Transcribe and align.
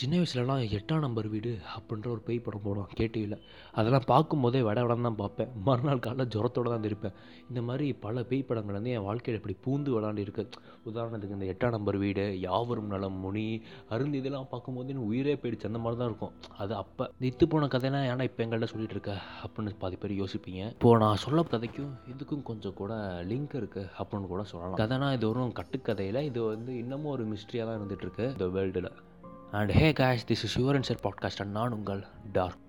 சின்ன 0.00 0.14
வயசுலலாம் 0.20 0.62
எட்டாம் 0.76 1.04
நம்பர் 1.04 1.26
வீடு 1.34 1.50
அப்படின்ற 1.74 2.08
ஒரு 2.14 2.22
பேய் 2.24 2.40
படம் 2.46 2.62
போடுவான் 2.64 2.90
கேடிவியில் 2.98 3.36
அதெல்லாம் 3.78 4.06
பார்க்கும்போதே 4.10 4.60
விட 4.66 4.80
விடன்னு 4.84 5.06
தான் 5.08 5.18
பார்ப்பேன். 5.20 5.52
மறுநாள் 5.66 6.02
காலைல 6.06 6.24
ஜுரத்தோட 6.34 6.68
தான் 6.72 6.86
இருப்பேன் 6.88 7.14
இந்த 7.50 7.60
மாதிரி 7.68 7.86
பல 8.02 8.24
பேய் 8.30 8.44
படங்கள் 8.48 8.76
வந்து 8.78 8.92
என் 8.96 9.06
வாழ்க்கையில் 9.06 9.38
இப்படி 9.40 9.54
பூந்து 9.66 9.94
விளாண்டு 9.94 10.24
இருக்கு. 10.26 10.44
உதாரணத்துக்கு 10.90 11.36
இந்த 11.38 11.48
எட்டாம் 11.52 11.74
நம்பர் 11.76 11.98
வீடு 12.04 12.26
யாவரும் 12.46 12.92
நலம் 12.94 13.18
முனி 13.24 13.46
அருந்து 13.94 14.20
இதெல்லாம் 14.20 14.50
பார்க்கும்போது 14.52 14.92
எனக்கு 14.94 15.10
உயிரே 15.12 15.36
போயிடுச்சு. 15.40 15.70
அந்த 15.70 15.82
மாதிரி 15.84 16.00
தான் 16.02 16.10
இருக்கும். 16.12 16.34
அது 16.64 16.74
அப்போ 16.82 17.06
இந்த 17.16 17.26
இத்து 17.30 17.50
போன 17.54 17.70
கதையெல்லாம் 17.76 18.06
ஏன்னா 18.10 18.28
இப்போ 18.30 18.44
எங்கள்கிட்ட 18.46 18.72
சொல்லிட்டு 18.74 18.96
இருக்க? 18.98 19.16
அப்படின்னு 19.44 19.74
பாதி 19.86 19.98
பேர் 20.04 20.18
யோசிப்பீங்க. 20.22 20.62
இப்போது 20.76 21.02
நான் 21.06 21.24
சொல்ல 21.26 21.48
கதைக்கும் 21.56 21.92
இதுக்கும் 22.14 22.46
கொஞ்சம் 22.52 22.78
கூட 22.82 22.92
லிங்க் 23.32 23.58
இருக்குது 23.62 23.90
அப்படின்னு 23.98 24.32
கூட 24.34 24.44
சொல்லலாம். 24.52 24.78
கதைனா 24.84 25.10
இது 25.18 25.28
வரும் 25.32 25.58
கட்டுக்கதையில் 25.62 26.22
இது 26.30 26.42
வந்து 26.54 26.72
இன்னமும் 26.84 27.14
ஒரு 27.16 27.26
மிஸ்ட்ரியாக 27.34 27.68
தான் 27.68 27.78
இருந்துகிட்ருக்கு 27.80 28.26
இந்த 28.36 28.48
வேர்ல்டில் 28.58 28.92
and 29.56 29.72
hey 29.72 29.88
guys 29.92 30.22
this 30.28 30.44
is 30.44 30.58
your 30.58 30.74
and 30.74 30.84
set 30.84 31.02
podcast 31.02 31.40
and 31.40 31.52
நான் 31.52 31.72
உங்கள் 31.72 32.04
டார்க் 32.32 32.62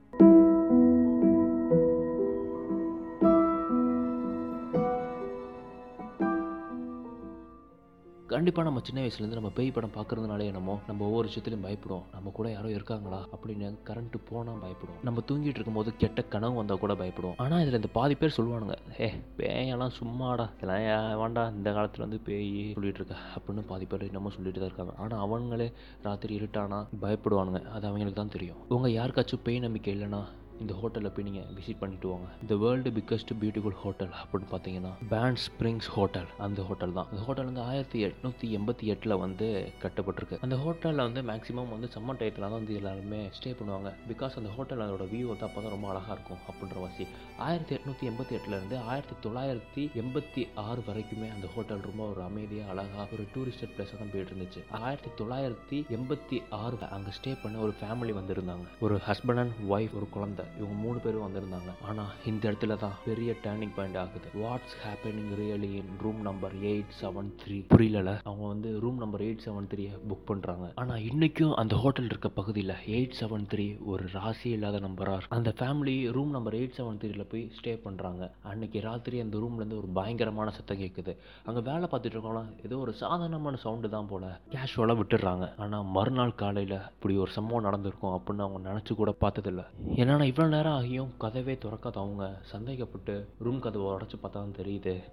கண்டிப்பாக 8.31 8.65
நம்ம 8.67 8.79
சின்ன 8.87 8.99
வயசுலேருந்து 9.03 9.37
நம்ம 9.39 9.49
பேய் 9.57 9.69
படம் 9.75 9.93
பார்க்குறதுனாலே 9.97 10.45
என்னமோ 10.51 10.73
நம்ம 10.87 11.03
ஒவ்வொரு 11.09 11.27
விஷயத்துலையும் 11.27 11.65
பயப்படுவோம். 11.65 12.07
நம்ம 12.15 12.31
கூட 12.37 12.47
யாரோ 12.53 12.69
இருக்காங்களா 12.75 13.19
அப்படின்னு 13.35 13.67
கரண்ட்டு 13.89 14.17
போனால் 14.29 14.57
பயப்படுவோம். 14.63 14.97
நம்ம 15.07 15.21
தூங்கிட்டு 15.29 15.59
இருக்கும்போது 15.59 15.91
கெட்ட 16.01 16.21
கனவு 16.33 16.55
வந்தால் 16.59 16.81
கூட 16.81 16.93
பயப்படுவோம். 17.01 17.37
ஆனால் 17.43 17.61
இதில் 17.63 17.79
இந்த 17.81 17.91
பாதி 17.97 18.15
பேர் 18.21 18.35
சொல்லுவானுங்க 18.37 18.75
ஏ 19.03 19.07
பேயெல்லாம் 19.37 19.93
சும்மாடா 19.99 20.47
இதெல்லாம் 20.57 20.83
ஏன் 20.95 21.15
வேண்டா 21.21 21.45
இந்த 21.57 21.71
காலத்தில் 21.77 22.05
வந்து 22.05 22.19
பேய் 22.27 22.51
சொல்லிட்டு 22.77 23.01
இருக்க 23.01 23.15
அப்படின்னு 23.35 23.63
பாதி 23.71 23.87
பேர் 23.93 24.07
என்னமோ 24.09 24.33
சொல்லிட்டு 24.37 24.61
தான் 24.63 24.71
இருக்காங்க. 24.71 24.95
ஆனால் 25.05 25.23
அவங்களே 25.27 25.69
ராத்திரி 26.07 26.35
இருட்டானா 26.39 26.81
பயப்படுவானுங்க. 27.05 27.61
அது 27.77 27.87
அவங்களுக்கு 27.91 28.19
தான் 28.21 28.35
தெரியும். 28.35 28.59
உங்கள் 28.77 28.95
யாருக்காச்சும் 28.99 29.45
பேய் 29.47 29.65
நம்பிக்கை 29.67 29.93
இல்லைன்னா 29.97 30.21
இந்த 30.63 30.73
ஹோட்டலில் 30.81 31.13
போய் 31.15 31.25
நீங்கள் 31.27 31.49
விசிட் 31.57 31.79
பண்ணிட்டு 31.81 32.07
வாங்க. 32.11 32.27
இந்த 32.43 32.53
வேர்ல்டு 32.63 32.91
பிக்கஸ்ட் 32.97 33.31
பியூட்டிஃபுல் 33.41 33.77
ஹோட்டல் 33.83 34.13
அப்படின்னு 34.21 34.49
பார்த்தீங்கன்னா 34.53 34.91
பேண்ட் 35.13 35.41
ஸ்ப்ரிங்ஸ் 35.45 35.89
ஹோட்டல் 35.95 36.29
அந்த 36.45 36.61
ஹோட்டல் 36.69 36.93
தான். 36.97 37.09
இந்த 37.13 37.21
ஹோட்டல் 37.27 37.49
வந்து 37.49 37.63
ஆயிரத்தி 37.69 37.99
எட்நூற்றி 38.07 38.47
எண்பத்தி 38.57 38.85
எட்டில் 38.93 39.15
வந்து 39.25 39.47
கட்டப்பட்டிருக்கு. 39.83 40.39
அந்த 40.47 40.57
ஹோட்டலில் 40.63 41.03
வந்து 41.07 41.23
மேக்ஸிமம் 41.29 41.71
வந்து 41.75 41.89
சம்மர் 41.95 42.19
டயத்தில் 42.21 42.45
தான் 42.47 42.57
வந்து 42.59 42.75
எல்லாருமே 42.79 43.21
ஸ்டே 43.37 43.53
பண்ணுவாங்க. 43.59 43.91
பிகாஸ் 44.11 44.37
அந்த 44.41 44.51
ஹோட்டல் 44.57 44.83
அதோட 44.85 45.07
வியூ 45.13 45.27
வந்து 45.31 45.47
அப்போ 45.47 45.61
தான் 45.65 45.75
ரொம்ப 45.75 45.89
அழகாக 45.93 46.15
இருக்கும் 46.17 46.41
அப்படின்ற 46.49 46.79
வாசி 46.85 47.05
ஆயிரத்தி 47.47 47.75
எட்நூற்றி 47.77 48.09
எண்பத்தி 48.11 48.35
எட்டுலேருந்து 48.39 48.77
ஆயிரத்தி 48.91 49.17
தொள்ளாயிரத்தி 49.25 49.85
எண்பத்தி 50.03 50.43
ஆறு 50.67 50.83
வரைக்குமே 50.89 51.29
அந்த 51.35 51.47
ஹோட்டல் 51.55 51.85
ரொம்ப 51.89 52.03
ஒரு 52.13 52.23
அமைதியாக 52.29 52.73
அழகாக 52.75 53.07
ஒரு 53.17 53.25
டூரிஸ்டட் 53.35 53.73
பிளேஸாக 53.75 53.99
தான் 54.01 54.11
போயிட்டு 54.15 54.33
இருந்துச்சு. 54.33 54.63
ஆயிரத்தி 54.85 55.11
தொள்ளாயிரத்தி 55.21 55.79
எண்பத்தி 55.97 56.39
ஆறு 56.63 56.75
அங்கே 56.97 57.13
ஸ்டே 57.19 57.33
பண்ண 57.45 57.63
ஒரு 57.67 57.75
ஃபேமிலி 57.81 58.15
வந்திருந்தாங்க. 58.21 58.67
ஒரு 58.87 58.97
ஹஸ்பண்ட் 59.09 59.43
அண்ட் 59.43 59.57
ஒய்ஃப் 59.75 59.97
ஒரு 60.01 60.09
குழந்தை. 60.17 60.45
இவங்க 60.57 60.75
மூணு 60.83 60.97
பேரும் 61.03 61.25
வந்திருந்தாங்க. 61.25 61.71
ஆனால் 61.89 62.11
இந்த 62.31 62.43
இடத்துல 62.49 62.77
தான் 62.83 62.95
பெரிய 63.07 63.29
டேர்னிங் 63.45 63.73
பாயிண்ட் 63.77 63.99
ஆகுது. 64.03 64.27
What's 64.43 64.75
happening 64.83 65.31
really 65.41 65.71
in 65.81 65.93
room 66.03 66.21
number 66.27 66.55
eight 66.71 66.93
seven 67.01 67.31
three 67.41 67.57
புரியல 67.73 68.13
அவங்க 68.29 68.45
வந்து 68.53 68.69
room 68.83 68.99
number 69.03 69.23
eight 69.27 69.43
seven 69.47 69.69
three 69.73 69.85
book 70.11 70.27
பண்ணுறாங்க 70.31 70.67
ஆனால் 70.83 71.03
இன்னைக்கும் 71.11 71.53
அந்த 71.63 71.75
ஹோட்டல் 71.83 72.09
இருக்க 72.11 72.31
பகுதியில் 72.39 72.75
எயிட் 72.95 73.17
செவன் 73.19 73.47
த்ரீ 73.53 73.67
ஒரு 73.93 74.05
ராசி 74.15 74.49
இல்லாத 74.57 74.81
நம்பராக 74.87 75.31
அந்த 75.37 75.53
family 75.59 75.95
room 76.17 76.33
number 76.37 76.57
eight 76.59 76.77
seven 76.79 76.99
த்ரீல 77.03 77.25
போய் 77.33 77.45
ஸ்டே 77.57 77.75
பண்ணுறாங்க 77.85 78.23
அன்னைக்கு 78.51 78.81
ராத்திரி 78.87 79.19
அந்த 79.25 79.37
ரூம்லேருந்து 79.43 79.79
ஒரு 79.81 79.89
பயங்கரமான 79.99 80.53
சத்தம் 80.57 80.81
கேட்குது 80.83 81.15
அங்கே 81.47 81.63
வேலை 81.69 81.85
பார்த்துட்டு 81.85 82.15
இருக்கவங்களாம் 82.15 82.51
ஏதோ 82.67 82.77
ஒரு 82.85 82.93
சாதாரணமான 83.03 83.61
சவுண்டு 83.65 83.89
தான் 83.95 84.09
போல 84.11 84.25
கேஷுவலாக 84.55 84.99
விட்டுடுறாங்க 85.01 85.45
ஆனால் 85.65 85.87
மறுநாள் 85.97 86.37
காலையில் 86.43 86.77
இப்படி 86.93 87.15
ஒரு 87.23 87.31
சம்பவம் 87.37 87.67
நடந்திருக்கும் 87.67 88.15
அப்படின்னு 88.17 88.45
அவங்க 88.45 88.61
நினச்சி 88.69 88.93
கூட 89.01 89.11
பார்த்ததில்ல. 89.23 89.63
ஏன்னா 90.01 90.15
இவ்வளோ 90.37 90.47
நேரம் 90.47 90.81
ஆகியும் 90.81 91.09
கதவே 91.19 91.53
திறக்காத 91.57 91.93
அவங்க 91.93 92.39
சந்தேகப்பட்டு 92.41 93.27
ரூம் 93.39 93.59
கதவை 93.59 93.87
உடச்சி 93.87 94.15
பார்த்தா 94.15 94.29
தான் 94.29 94.55
தெரியுது. 94.57 95.03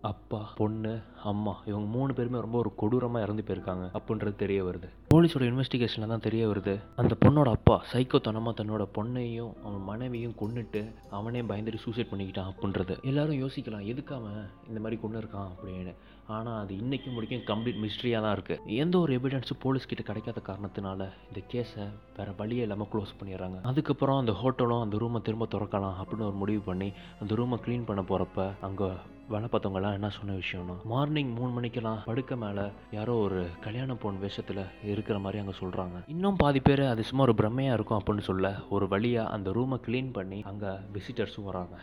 அப்பா 0.00 0.52
பொண்ணு 0.56 1.00
அம்மா 1.22 1.62
இவங்க 1.66 1.88
மூணு 1.88 2.14
பேருமே 2.14 2.40
ரொம்ப 2.40 2.58
ஒரு 2.58 2.74
கொடூரமாக 2.74 3.24
இறந்து 3.24 3.44
போயிருக்காங்க. 3.46 3.98
அப்படின்றது 3.98 4.36
தெரிய 4.36 4.64
வருது. 4.64 4.88
போலீஸோட 5.12 5.44
இன்வெஸ்டிகேஷனில் 5.50 6.10
தான் 6.12 6.24
தெரிய 6.24 6.42
வருது. 6.48 6.72
அந்த 7.00 7.14
பொண்ணோட 7.22 7.48
அப்பா 7.56 7.76
சைக்கோத்தனமாக 7.92 8.52
தன்னோட 8.58 8.84
பொண்ணையும் 8.96 9.54
அவன் 9.66 9.86
மனைவியும் 9.90 10.34
கொன்னுட்டு 10.40 10.82
அவனே 11.18 11.40
பயந்துட்டு 11.50 11.80
சூசைட் 11.84 12.10
பண்ணிக்கிட்டான் 12.10 12.50
அப்படின்றது. 12.50 12.94
எல்லாரும் 13.10 13.40
யோசிக்கலாம் 13.44 13.88
எதுக்கு 13.92 14.14
அவன் 14.18 14.38
இந்த 14.68 14.78
மாதிரி 14.84 14.98
கொண்டு 15.04 15.20
இருக்கான் 15.22 15.50
அப்படின்னு. 15.54 15.94
ஆனால் 16.36 16.60
அது 16.62 16.72
இன்றைக்கும் 16.82 17.16
முடிக்கும் 17.16 17.44
கம்ப்ளீட் 17.50 17.82
மிஸ்ட்ரியாக 17.84 18.24
தான் 18.24 18.34
இருக்குது 18.36 18.78
எந்த 18.82 18.94
ஒரு 19.04 19.12
எவிடன்ஸும் 19.18 19.62
போலீஸ் 19.66 19.90
கிட்ட 19.90 20.02
கிடைக்காத 20.08 20.40
காரணத்தினால 20.48 21.02
இந்த 21.28 21.42
கேஸை 21.52 21.84
வேறு 22.16 22.38
வழியே 22.40 22.64
இல்லாமல் 22.66 22.90
க்ளோஸ் 22.94 23.18
பண்ணிடுறாங்க. 23.20 23.58
அதுக்கப்புறம் 23.70 24.20
அந்த 24.22 24.34
ஹோட்டலும் 24.40 24.84
அந்த 24.86 24.98
ரூமை 25.04 25.20
திரும்ப 25.28 25.46
திறக்கலாம் 25.54 26.00
அப்படின்னு 26.00 26.30
ஒரு 26.32 26.42
முடிவு 26.42 26.64
பண்ணி 26.70 26.90
அந்த 27.22 27.34
ரூமை 27.40 27.58
க்ளீன் 27.66 27.88
பண்ண 27.90 28.02
போகிறப்ப 28.10 28.50
அங்கே 28.68 28.88
வேலை 29.32 29.46
பார்த்தவங்கலாம் 29.52 29.96
என்ன 29.96 30.08
சொன்ன 30.16 30.34
விஷயம்னா 30.42 30.74
மார்னிங் 30.92 31.32
மூணு 31.38 31.50
மணிக்கெல்லாம் 31.56 31.98
படுக்க 32.06 32.36
மேலே 32.42 32.62
யாரோ 32.96 33.14
ஒரு 33.24 33.40
கல்யாண 33.64 33.94
பொண்ணு 34.02 34.22
வேஷத்தில் 34.22 34.60
இருக்கிற 34.98 35.18
மாதிரி 35.26 35.42
அங்கே 35.44 35.56
சொல்கிறாங்க 35.62 35.96
இன்னும் 36.16 36.40
பாதி 36.42 36.62
பேர் 36.68 36.84
அது 36.92 37.08
சும்மா 37.10 37.24
ஒரு 37.28 37.36
பிரம்மையாக 37.40 37.78
இருக்கும் 37.78 38.00
அப்படின்னு 38.00 38.28
சொல்ல 38.30 38.54
ஒரு 38.76 38.88
வழியாக 38.94 39.34
அந்த 39.36 39.50
ரூமை 39.50 39.78
க்ளீன் 39.86 40.12
பண்ணி 40.18 40.40
அங்கே 40.52 40.74
விசிட்டர்ஸும் 40.96 41.48
வராங்க. 41.52 41.76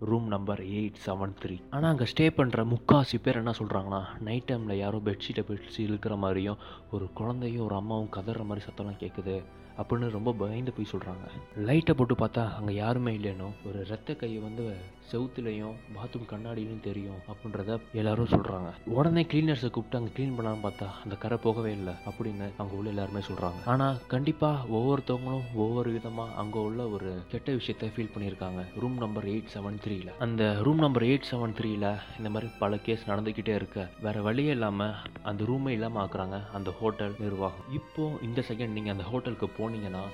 Room 0.00 0.26
number 0.26 0.60
eight 0.70 1.00
seven 1.06 1.34
three 1.40 1.56
ஆனால் 1.70 1.90
அங்கே 1.90 2.04
ஸ்டே 2.04 2.26
பண்ணுற 2.36 2.64
முக்காசி 2.70 3.18
பேர் 3.22 3.36
என்ன 3.36 3.54
சொல்கிறாங்கன்னா 3.58 4.02
நைட் 4.20 4.48
டைமில் 4.50 4.80
யாரோ 4.80 5.00
பெட்ஷீட்டை 5.04 5.44
பெட்ஷீட் 5.48 5.86
இழுக்கிற 5.86 6.16
மாதிரியும் 6.16 6.62
ஒரு 6.90 7.08
குழந்தையும் 7.12 7.66
ஒரு 7.66 7.74
அம்மாவும் 7.74 8.10
கதற 8.10 8.44
மாதிரி 8.44 8.66
சத்தம்லாம் 8.66 9.02
கேட்குது 9.02 9.36
அப்படின்னு 9.78 10.08
ரொம்ப 10.10 10.30
பயந்து 10.32 10.72
போய் 10.72 10.92
சொல்கிறாங்க 10.92 11.26
லைட்டை 11.64 11.94
போட்டு 11.94 12.14
பார்த்தா 12.14 12.42
அங்கே 12.54 12.74
யாருமே 12.74 13.12
இல்லைனோ 13.14 13.46
ஒரு 13.66 13.86
ரத்த 13.88 14.14
கையை 14.14 14.40
வந்து 14.42 14.64
செவுத்துலையும் 15.10 15.76
பாத்ரூம் 15.94 16.28
கண்ணாடியிலையும் 16.28 16.82
தெரியும் 16.82 17.20
அப்படின்றத 17.28 17.78
எல்லாரும் 17.92 18.30
சொல்கிறாங்க 18.30 18.68
உடனே 18.94 19.22
கிளீனர்ஸை 19.22 19.70
கூப்பிட்டு 19.70 19.98
அங்கே 19.98 20.12
க்ளீன் 20.16 20.34
பண்ணலான்னு 20.36 20.64
பார்த்தா 20.64 20.88
அந்த 21.04 21.14
கரை 21.16 21.38
போகவே 21.42 21.72
இல்லை 21.72 21.94
அப்படின்னு 22.06 22.48
அங்கே 22.56 22.76
உள்ள 22.76 22.90
எல்லாருமே 22.90 23.18
சொல்கிறாங்க 23.20 23.60
ஆனால் 23.64 23.98
கண்டிப்பாக 24.06 24.66
ஒவ்வொருத்தவங்களும் 24.70 25.48
ஒவ்வொரு 25.54 25.90
விதமாக 25.92 26.34
அங்கே 26.34 26.58
உள்ள 26.58 26.88
ஒரு 26.88 27.10
கெட்ட 27.30 27.52
விஷயத்தை 27.52 27.88
ஃபீல் 27.88 28.12
பண்ணியிருக்காங்க. 28.14 28.62
Room 28.80 28.98
number 28.98 29.24
eight 29.24 29.52
seven 29.54 29.80
three 29.84 29.89
த்ரீல 29.90 30.12
அந்த 30.24 30.42
ரூம் 30.66 30.80
நம்பர் 30.82 31.04
எயிட் 31.06 31.28
செவன் 31.28 31.54
த்ரீல 31.58 31.86
இந்த 32.18 32.28
மாதிரி 32.32 32.48
பல 32.60 32.76
கேஸ் 32.86 33.06
நடந்துக்கிட்டே 33.08 33.54
இருக்க. 33.58 33.78
வேற 34.04 34.16
வழியே 34.26 34.52
இல்லாமல் 34.56 34.94
அந்த 35.30 35.44
ரூமே 35.48 35.70
இல்லாமல் 35.76 36.02
ஆக்குறாங்க 36.02 36.36
அந்த 36.56 36.70
ஹோட்டல் 36.80 37.14
நிர்வாகம். 37.22 37.66
இப்போ 37.78 38.04
இந்த 38.26 38.40
செகண்ட் 38.50 38.74
நீங்கள் 38.76 38.94
அந்த 38.94 39.04
ஹோட்டலுக்கு 39.10 39.48
போனீங்கன்னா 39.58 40.04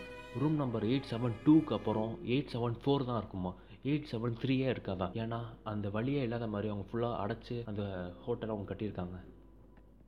ரூம் 0.41 0.57
நம்பர் 0.63 0.87
எயிட் 0.93 1.11
செவன் 1.13 1.37
டூக்கு 1.47 1.77
அப்புறம் 1.79 2.13
எயிட் 2.35 2.53
செவன் 2.55 2.79
ஃபோர் 2.83 3.07
தான் 3.11 3.21
இருக்குமா? 3.23 3.53
எயிட் 3.91 4.11
செவன் 4.13 4.39
த்ரீயே 4.43 4.69
இருக்காதான் 4.75 5.15
ஏன்னா 5.23 5.41
அந்த 5.73 5.89
வழியே 5.97 6.23
இல்லாத 6.29 6.49
மாதிரி 6.55 6.71
அவங்க 6.73 6.87
ஃபுல்லாக 6.91 7.21
அடைச்சி 7.25 7.57
அந்த 7.73 7.83
ஹோட்டலை 8.27 8.53
அவங்க 8.55 8.69
கட்டியிருக்காங்க. 8.73 9.19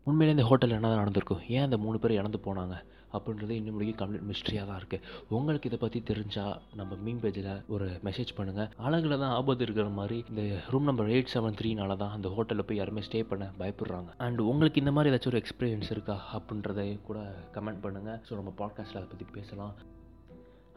உண்மையிலே 0.08 0.36
இந்த 0.36 0.46
ஹோட்டலில் 0.50 0.78
என்ன 0.78 0.90
தான் 0.92 1.02
நடந்திருக்கும் 1.02 1.42
ஏன் 1.56 1.66
அந்த 1.66 1.78
மூணு 1.84 1.96
பேர் 2.02 2.20
இறந்து 2.20 2.38
போனாங்க 2.46 2.76
அப்படின்றது 3.16 3.52
இன்னும் 3.58 3.74
முடியும் 3.76 3.98
கம்ப்ளீட் 4.00 4.26
மிஸ்ட்ரியாக 4.30 4.66
தான் 4.70 4.78
இருக்குது 4.80 5.04
உங்களுக்கு 5.36 5.68
இதை 5.70 5.78
பற்றி 5.82 5.98
தெரிஞ்சால் 6.10 6.56
நம்ம 6.78 6.96
மீன் 7.04 7.20
பேஜில் 7.22 7.48
ஒரு 7.74 7.86
மெசேஜ் 8.06 8.30
பண்ணுங்கள் 8.38 8.68
அழகில் 8.86 9.20
தான் 9.22 9.34
ஆபத்து 9.36 9.64
இருக்கிற 9.66 9.86
மாதிரி 10.00 10.18
இந்த 10.30 10.42
ரூம் 10.72 10.88
நம்பர் 10.90 11.12
எயிட் 11.14 11.32
செவன் 11.34 11.56
த்ரீனால 11.60 11.96
தான் 12.02 12.14
அந்த 12.16 12.30
ஹோட்டலில் 12.36 12.66
போய் 12.68 12.80
யாருமே 12.80 13.04
ஸ்டே 13.08 13.22
பண்ண 13.30 13.46
பயப்படுறாங்க. 13.60 14.10
அண்ட் 14.26 14.42
உங்களுக்கு 14.50 14.82
இந்த 14.82 14.92
மாதிரி 14.96 15.12
ஏதாச்சும் 15.12 15.32
ஒரு 15.32 15.40
எக்ஸ்பீரியன்ஸ் 15.42 15.92
இருக்கா 15.94 16.16
அப்படின்றத 16.38 16.84
கூட 17.08 17.20
கமெண்ட் 17.56 17.82
பண்ணுங்கள் 17.86 18.20
ஸோ 18.28 18.34
நம்ம 18.40 18.52
பாட்காஸ்ட்டில் 18.60 19.00
அதை 19.02 19.08
பற்றி 19.14 19.28
பேசலாம். 19.38 19.74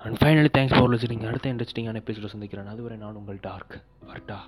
And 0.05 0.19
finally 0.21 0.53
thanks 0.57 0.77
for 0.77 0.91
listening 0.95 1.27
அடுத்த 1.31 1.53
இன்ட்ரெஸ்டிங்கான 1.53 2.01
எபிசோட 2.03 2.29
சந்திக்கிறேன். 2.35 2.73
அதுவரை 2.75 2.97
நான் 3.03 3.21
உங்கள் 3.23 3.43
டார்க் 3.49 3.77
வர்டா 4.11 4.39